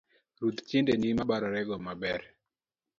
Rudhi 0.39 0.61
tiendeni 0.69 1.07
mobarore 1.17 1.61
go 1.67 1.77
maber. 1.85 2.21